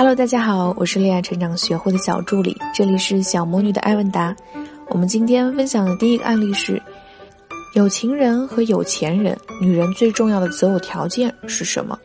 [0.00, 4.34] Hello，大家好，我是恋爱成长学会的小助理，这里是小魔女的爱问答。
[4.88, 6.82] 我们今天分享的第一个案例是：
[7.74, 11.98] 有情人和有钱人，女人最重要的择偶条件是什么？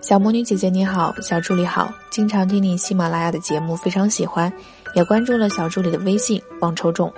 [0.00, 4.50] 小魔女姐姐你好，小助理好，经常听你喜马拉雅的节目，非常喜欢，
[4.94, 7.12] 也关注了小助理的微信，望抽中。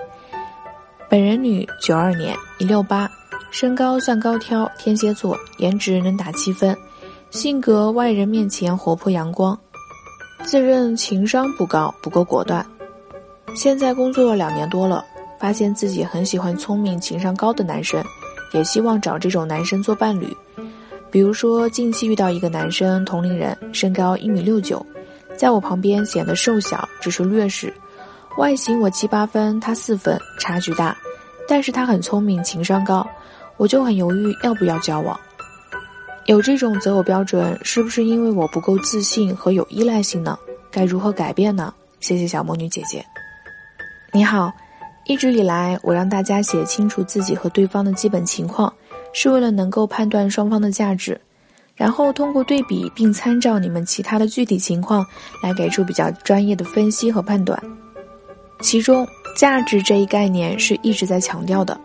[1.08, 3.08] 本人女，九二年，一六八，
[3.52, 6.76] 身高算高挑，天蝎座，颜值能打七分，
[7.30, 9.56] 性格外人面前活泼阳光。
[10.44, 12.64] 自认情商不高，不够果断。
[13.56, 15.02] 现在工作了两年多了，
[15.40, 18.04] 发现自己很喜欢聪明、情商高的男生，
[18.52, 20.28] 也希望找这种男生做伴侣。
[21.10, 24.84] 比如说，近期遇到一个男生，同龄人，身高一米六九，
[25.34, 27.72] 在我旁边显得瘦小，只是劣势。
[28.36, 30.94] 外形我七八分，他四分，差距大。
[31.48, 33.06] 但是他很聪明，情商高，
[33.56, 35.18] 我就很犹豫要不要交往。
[36.26, 40.38] 有这种择偶标准，是不是因为我不够自信和有依赖性呢？
[40.70, 41.72] 该如何改变呢？
[42.00, 43.04] 谢谢小魔女姐姐。
[44.10, 44.50] 你好，
[45.04, 48.72] 一直以来我让大家写清楚自己和对方的基本情况，
[49.12, 51.20] 是为了能够判断双方的价值，
[51.76, 55.04] 然后通过对比并参照你们其他的具体情况
[55.42, 57.62] 来给出比较专业的分析和判断。
[58.60, 61.78] 其中，价值这一概念是一直在强调的，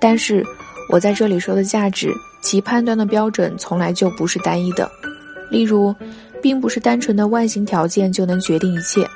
[0.00, 0.42] 但是
[0.88, 2.12] 我在这里说的价值。
[2.40, 4.86] 其判断的标准从来就不是单一的，
[5.48, 5.94] 例如，
[6.42, 9.08] 并不是单纯的外形条件就能决定一切。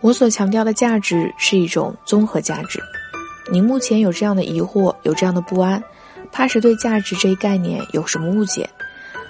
[0.00, 2.80] 我所强调的价值是一种综合价值。
[3.50, 5.82] 你目前有这样的疑惑，有这样的不安，
[6.30, 8.70] 怕是对价值这一概念有什么误解，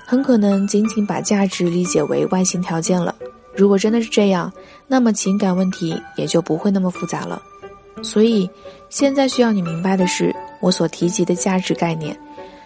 [0.04, 3.14] 很可能仅仅把价值理解为外形条件了。
[3.56, 4.52] 如果真的是这样，
[4.86, 7.40] 那么情感问题也就不会那么复杂了。
[8.02, 8.48] 所以，
[8.90, 12.16] 现在需要你明白的是，我所提及的价值概念。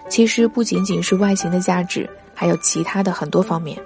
[0.08, 3.76] 其实不仅仅是外形的价值，还有其他的很多方面。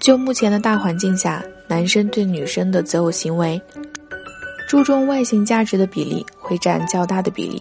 [0.00, 3.60] 就目前的大环境下，男生对女生的择偶行为，
[4.68, 7.60] 注重外形价值的比例会占较大的比例，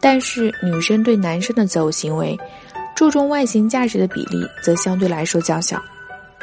[0.00, 2.36] 但是女生对男生的择偶行为，
[2.96, 5.80] 注重外形价值的比例则相对来说较小。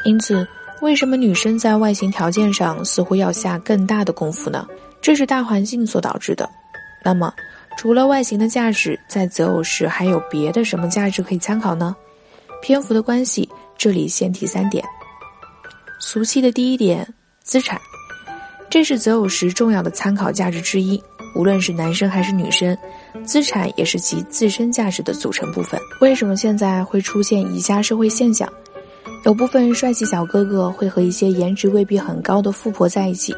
[0.06, 0.48] 因此，
[0.82, 4.66] 为什么女生在外形条件上似乎要下更大的功夫呢？
[5.02, 6.50] 这是大环境所导致的。
[7.04, 7.34] 那么。
[7.80, 11.96] 除了外形的价值，在择偶时还有别的什么价值可以参考呢？
[12.62, 13.48] 篇幅的关系，
[13.78, 14.84] 这里先提三点。
[15.98, 17.08] 俗气的第一点，
[17.42, 17.80] 资产，
[18.70, 21.02] 这是择偶时重要的参考价值之一。
[21.34, 22.78] 无论是男生还是女生，
[23.24, 25.80] 资产也是其自身价值的组成部分。
[26.02, 28.52] 为什么现在会出现以下社会现象？
[29.24, 33.34] 有部分帅气小哥哥会和一些颜值未必很高的富婆在一起。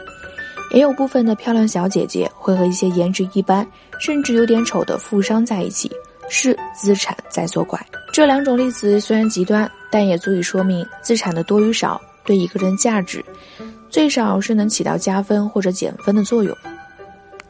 [0.73, 3.67] 也有部分的漂亮小姐姐会和一些颜值一般，
[3.99, 5.91] 甚至有点丑的富商在一起，
[6.29, 7.79] 是资产在作怪。
[8.13, 13.23] 这两种例子虽然极端，但也足以说明资产的多与少对一个人价值，
[13.89, 16.55] 最少是能起到加分或者减分的作用。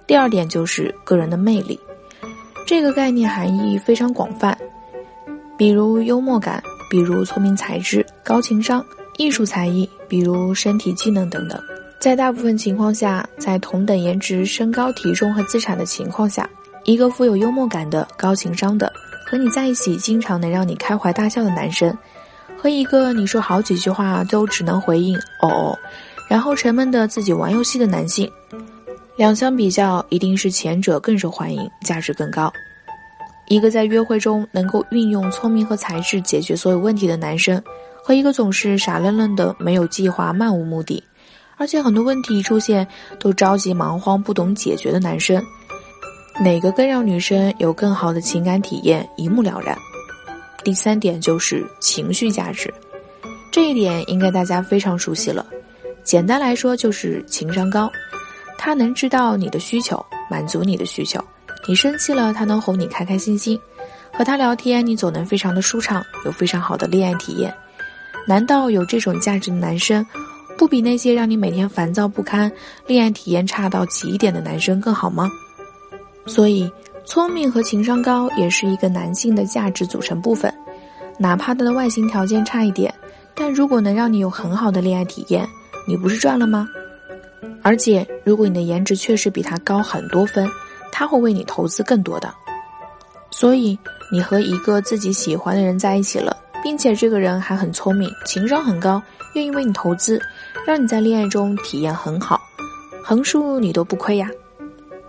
[0.07, 1.79] 第二点就是个人的魅力，
[2.65, 4.57] 这个概念含义非常广泛，
[5.57, 8.83] 比如幽默感，比如聪明才智、高情商、
[9.17, 11.61] 艺术才艺，比如身体技能等等。
[12.01, 16.49] 在大部分情况下，在同等颜值、身高、体重和资产的情况下，
[16.83, 18.91] 一个富有幽默感的、高情商的，
[19.27, 21.95] 和你在一起经常能让你开怀大笑的男生，
[22.57, 25.79] 和一个你说好几句话都只能回应“哦哦”，
[26.27, 28.27] 然后沉闷的自己玩游戏的男性，
[29.15, 32.51] 两相比较，一定是前者更受欢迎，价值更高。
[33.47, 37.61] 一个在约会中能够运用聪明和才智解决所有问题的男生，
[38.03, 41.03] 和一个总是傻愣愣的、没有计划、漫无目的。
[41.61, 42.87] 而且很多问题一出现
[43.19, 45.39] 都着急忙慌不懂解决的男生，
[46.39, 49.77] 哪个更让女生有更好的情感体验一目了然。
[50.63, 52.73] 第三点就是情绪价值，
[53.51, 55.45] 这一点应该大家非常熟悉了。
[56.03, 57.87] 简单来说就是情商高，
[58.57, 61.23] 他能知道你的需求，满足你的需求。
[61.67, 63.59] 你生气了，他能哄你开开心心，
[64.11, 67.53] 和他聊天你总能非常的舒畅，有非常好的恋爱体验。
[68.25, 70.03] 难道有这种价值的男生？
[70.61, 72.51] 不比那些让你每天烦躁不堪、
[72.85, 75.27] 恋爱体验差到极点的男生更好吗？
[76.27, 76.71] 所以，
[77.03, 80.53] 聪明和情商高也是一个男性的价值组成部分。
[81.17, 82.93] 哪怕他的外形条件差一点，
[83.33, 85.49] 但如果能让你有很好的恋爱体验，
[85.87, 86.67] 你不是赚了吗？
[87.63, 90.47] 而且，如果你的颜值确实比他高很多分，
[90.91, 92.31] 他会为你投资更多的。
[93.31, 93.75] 所以，
[94.11, 99.01] 你和一个自己喜欢的人在一起了，并且这个人还很聪明，情商很高。
[99.33, 100.21] 愿意为你投资，
[100.67, 102.41] 让你在恋爱中体验很好，
[103.03, 104.29] 横竖你都不亏呀。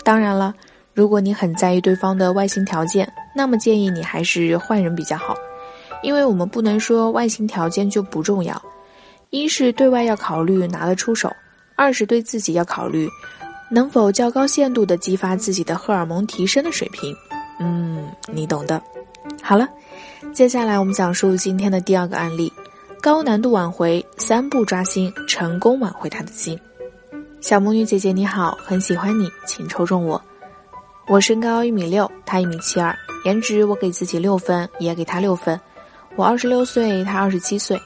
[0.04, 0.54] 当然了，
[0.94, 5.36] 如果你很在意对方的外形条件，那么建议你还是换人比较好，
[6.02, 8.60] 因为我们不能说外形条件就不重要。
[9.30, 11.32] 一是对外要考虑拿得出手，
[11.74, 13.08] 二是对自己要考虑
[13.70, 17.16] 能否较高限度的激发自己的荷尔蒙提升的水平。
[17.58, 18.80] 嗯，你懂的。
[19.42, 19.68] 好了，
[20.30, 22.50] 接下来我们讲述今天的第二个案例：
[23.02, 26.58] 高难度挽回，三步抓心，成功挽回他的心。
[27.40, 30.22] 小魔女姐姐你好，很喜欢你，请抽中我。
[31.08, 32.96] 我身高一米六，他一米七二，
[33.26, 35.60] 颜值我给自己六分，也给他六分。
[36.16, 37.78] 我二十六岁，他二十七岁。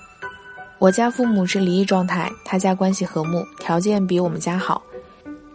[0.78, 4.80] 我家父母是离异状态，他家关系和睦，条件比我们家好。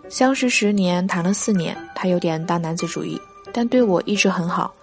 [0.10, 3.22] 相识十年，谈了四年，他有点大男子主义，
[3.54, 4.74] 但对我一直很好。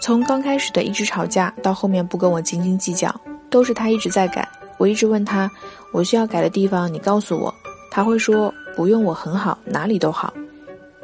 [0.00, 3.14] 从刚开始的一直吵架，到后面不跟我斤斤计较，
[3.50, 4.48] 都是他一直在改。
[4.76, 5.50] 我一直问他，
[5.92, 7.52] 我需要改的地方，你告诉我。
[7.90, 10.32] 他会说不用，我很好，哪里都好。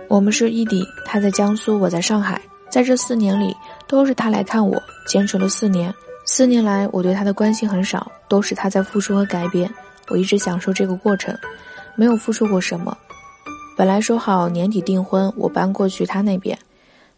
[0.06, 2.40] 我们是异地，他在江苏，我在上海。
[2.70, 3.54] 在这四年里，
[3.86, 5.92] 都是他来看我，坚持了四年。
[6.26, 9.68] 四年来，我对他的关心很少，都是他在付出和改变。
[10.08, 11.36] 我一直享受这个过程，
[11.96, 12.96] 没有付出过什么。
[13.76, 16.56] 本来说好年底订婚，我搬过去他那边，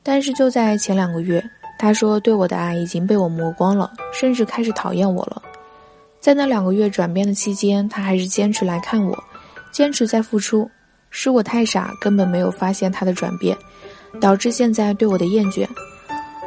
[0.02, 1.42] 但是就在前两个月，
[1.78, 5.42] 他说对我的爱已经被我磨光了，甚至开始讨厌我了。
[6.20, 9.24] 在那两个月转变的期间，他还是坚持来看我。
[9.70, 10.68] 坚持在付出，
[11.10, 13.56] 是我太傻，根本没有发现他的转变，
[14.20, 15.68] 导致现在对我的厌倦。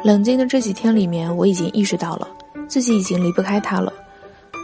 [0.02, 2.26] 冷静的这几天里面，我已经意识到了
[2.66, 3.92] 自己已经离不开他了。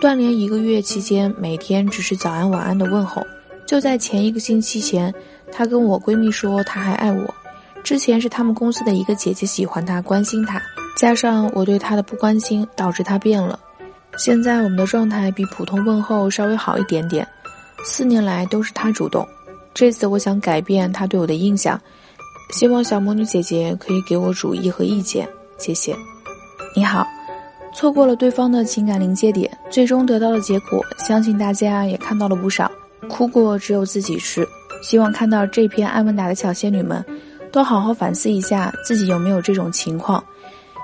[0.01, 3.25] 断联一个月期间，每天只是早安晚安的问候。
[3.67, 5.15] 就在前一个星期前，
[5.51, 7.35] 他跟我闺蜜说他还爱我。
[7.87, 10.61] 之前是他们公司的一个姐姐喜欢他，关心他，
[10.97, 13.57] 加上我对他的不关心，导致他变了。
[14.19, 17.25] 现在我们的状态比普通问候稍微好一点点。
[17.85, 19.25] 四年来都是他主动，
[19.73, 21.81] 这次我想改变他对我的印象，
[22.51, 25.95] 希望小魔女姐姐可以给我主意和意见，谢谢。
[26.75, 27.07] 你好，
[27.73, 32.69] 错过了对方的情感临界点，最终得到的结果，相信大家也看到了不少，
[33.09, 34.45] 哭过只有自己吃。
[34.83, 37.05] 希望看到这篇艾文达的小仙女们，
[37.57, 40.23] 都好好反思一下自己有没有这种情况，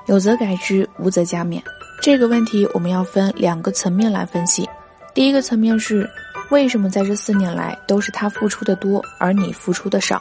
[0.06, 1.60] 有则改之，无则加勉。
[2.00, 4.66] 这个问题我们要分两个层面来分析，
[5.12, 6.08] 第一个层面是。
[6.50, 10.20] 为什么在这四年来都是他付出的多，而你付出的少？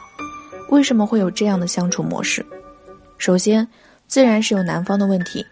[0.68, 2.44] 为什么会有这样的相处模式？
[3.16, 3.66] 首先，
[4.06, 5.42] 自然是有男方的问题。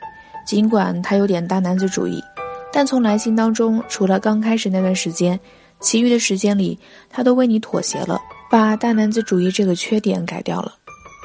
[0.47, 2.23] 尽管他有点大男子主义，
[2.71, 5.41] 但从来信当中，除了刚开始那段时间，
[5.81, 8.19] 其余的时间里，他都为你妥协了，
[8.51, 10.73] 把大男子主义这个缺点改掉了，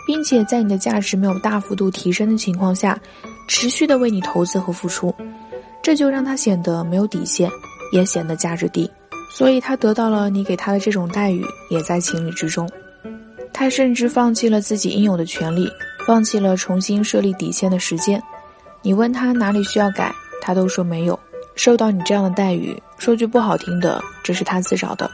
[0.05, 2.99] 并且在你的价值没有大幅度提升的情况下，
[3.47, 5.13] 持续的为你投资和付出，
[5.81, 7.49] 这就让他显得没有底线，
[7.91, 8.89] 也显得价值低。
[9.31, 12.69] 所以他得到了你给他的这种待遇，也在情理之中。
[13.51, 15.69] 他甚至放弃了自己应有的权利，
[16.05, 18.21] 放弃了重新设立底线的时间。
[18.81, 21.19] 你问他哪里需要改，他都说没有。
[21.55, 25.09] 受到你这样的待遇，说句不好听的，这是他自找的。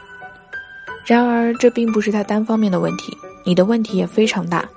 [1.06, 4.68] 然而，这并不是他单方面的问题，你的问题也非常大。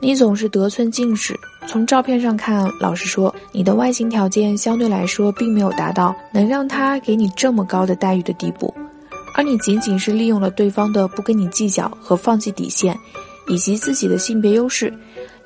[0.00, 1.38] 你总是得寸进尺。
[1.66, 8.74] 从照片上看，老实说，你的外形条件相对来说并没有达到能让他给你这么高的待遇的地步，
[9.36, 12.98] 而你仅仅是利用了对方的不跟你计较和放弃底线，
[13.46, 14.92] 以及自己的性别优势，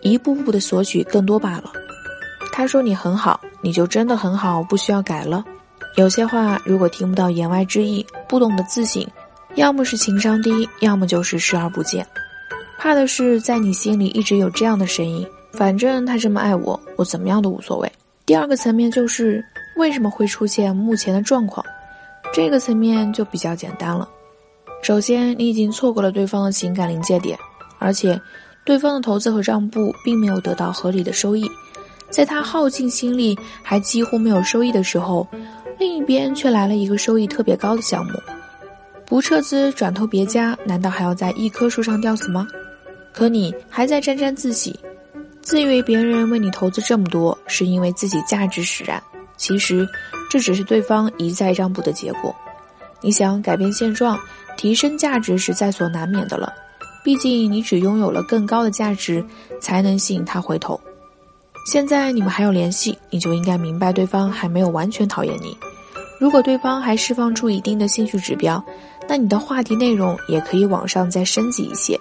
[0.02, 1.72] 一步步的索取更多罢了。
[2.52, 5.44] 他说你很好，你就真的很好，不需要改了。
[5.96, 9.04] 有些话如果听不到言外之意，不懂得自省，
[9.56, 12.06] 要么是情商低，要么就是视而不见。
[12.78, 17.90] 怕的是，在你心里一直有这样的声音，反正他这么爱我，我怎么样都无所谓。
[18.26, 19.44] 第二个层面就是
[19.76, 21.64] 为什么会出现目前的状况，
[22.32, 24.08] 这个层面就比较简单了。
[24.82, 27.38] 首先，你已经错过了对方的情感临界点，
[27.78, 28.20] 而且
[28.64, 31.50] 对方的投资和让步并没有得到合理的收益，
[32.10, 35.26] 在他耗尽心力还几乎没有收益的时候，
[35.78, 38.12] 另一边却来了一个收益特别高的项目，
[39.06, 42.46] 不撤资转投别家，难道还要在一棵树上吊死吗？
[43.14, 44.78] 可你还在沾沾自喜，
[45.40, 49.00] 自以为别人为你投资这么多，是因为自己价值使然。
[49.36, 49.88] 其实，
[50.28, 52.34] 这只是对方一再让步的结果。
[53.00, 54.18] 你想改变现状，
[54.56, 56.52] 提升价值是在所难免的了。
[57.04, 59.24] 毕竟，你只拥有了更高的价值，
[59.60, 60.80] 才能吸引他回头。
[61.70, 65.56] 现在你们还有联系，你就应该明白对方还没有完全讨厌你。
[66.18, 68.64] 如果对方还释放出一定的兴趣指标，
[69.08, 71.98] 那你的话题内容也可以往上再升级一些。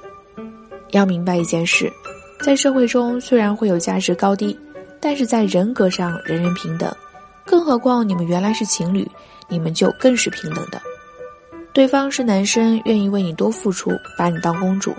[0.93, 1.91] 要明白一件事，
[2.39, 4.57] 在社会中虽然会有价值高低，
[4.99, 6.95] 但是在人格上人人平等。
[7.45, 9.09] 更何况你们原来是情侣，
[9.49, 10.79] 你们就更是平等的。
[11.73, 14.93] 对方是男生，愿意为你多付出，把你当公主，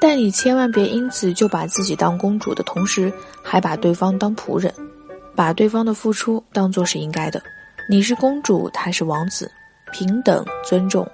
[0.00, 4.72] 但你千万别因此就把自己当公主的同时，还把对方当仆人，
[5.36, 7.42] 把对方的付出当做是应该的。
[7.86, 9.50] 你是公主，他是王子，
[9.92, 11.06] 平等尊重，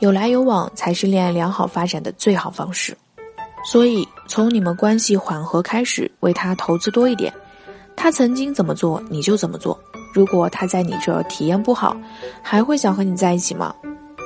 [0.00, 2.96] 有来有往才是恋爱良好发展的最好方式。
[3.70, 7.32] 所以，从你们关系缓和开始，为他投资多一点。
[7.96, 9.78] 他曾经怎么做，你就怎么做。
[10.14, 11.96] 如果他在你这儿体验不好，
[12.42, 13.74] 还会想和你在一起吗？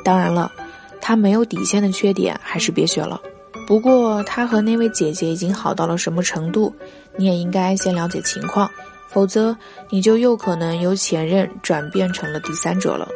[0.04, 0.52] 当然了，
[1.00, 3.20] 他没有底线的缺点，还是别学了。
[3.66, 6.74] 不过，他和那位姐姐已经好到了什么程度，
[7.16, 8.70] 你也应该先了解情况，
[9.08, 9.56] 否则
[9.88, 13.08] 你就又可能由前任转变成了第三者了。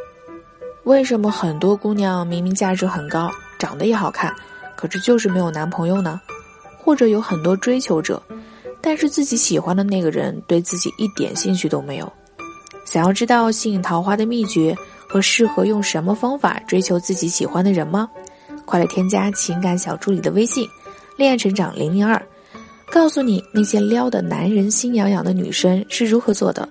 [0.85, 4.35] 为什么很多姑娘明明价值很高，长得也好看，
[4.85, 6.21] 可是就是没有男朋友呢？
[6.77, 8.23] 或者有很多追求者，
[8.83, 12.13] 但是自己喜欢的那个人对自己一点兴趣都没有？
[12.85, 14.77] 想要知道吸引桃花的秘诀
[15.09, 18.07] 和适合用什么方法追求自己喜欢的人吗？
[18.67, 20.69] 快来添加情感小助理的微信，
[21.17, 22.23] 恋爱成长零零二，
[22.93, 26.69] 告诉你那些撩的男人心痒痒的女生是如何做的，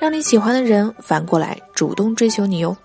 [0.00, 2.76] 让你喜欢的人反过来主动追求你哟。